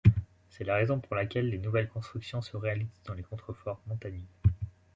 C'est 0.49 0.63
la 0.63 0.77
raison 0.77 0.99
pour 0.99 1.15
laquelle 1.15 1.51
les 1.51 1.59
nouvelles 1.59 1.87
constructions 1.87 2.41
se 2.41 2.57
réalisent 2.57 2.87
dans 3.05 3.13
les 3.13 3.21
contreforts 3.21 3.83
montagneux. 3.85 4.25